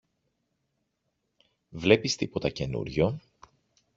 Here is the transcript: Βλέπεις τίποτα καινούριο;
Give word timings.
Βλέπεις 1.69 2.15
τίποτα 2.15 2.49
καινούριο; 2.51 3.19